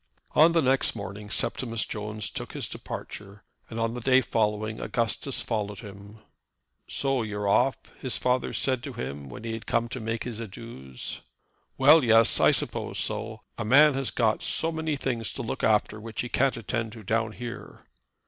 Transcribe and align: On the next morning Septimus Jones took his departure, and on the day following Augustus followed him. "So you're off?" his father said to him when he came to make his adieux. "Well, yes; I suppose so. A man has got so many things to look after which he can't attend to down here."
On 0.31 0.53
the 0.53 0.63
next 0.63 0.95
morning 0.95 1.29
Septimus 1.29 1.85
Jones 1.85 2.31
took 2.31 2.53
his 2.53 2.67
departure, 2.67 3.43
and 3.69 3.79
on 3.79 3.93
the 3.93 4.01
day 4.01 4.19
following 4.19 4.81
Augustus 4.81 5.43
followed 5.43 5.81
him. 5.81 6.17
"So 6.89 7.21
you're 7.21 7.47
off?" 7.47 7.77
his 7.99 8.17
father 8.17 8.51
said 8.51 8.81
to 8.81 8.93
him 8.93 9.29
when 9.29 9.43
he 9.43 9.59
came 9.59 9.89
to 9.89 9.99
make 9.99 10.23
his 10.23 10.41
adieux. 10.41 10.95
"Well, 11.77 12.03
yes; 12.03 12.39
I 12.39 12.49
suppose 12.49 12.97
so. 12.97 13.41
A 13.59 13.63
man 13.63 13.93
has 13.93 14.09
got 14.09 14.41
so 14.41 14.71
many 14.71 14.95
things 14.95 15.31
to 15.33 15.43
look 15.43 15.63
after 15.63 16.01
which 16.01 16.21
he 16.21 16.29
can't 16.29 16.57
attend 16.57 16.93
to 16.93 17.03
down 17.03 17.33
here." 17.33 17.85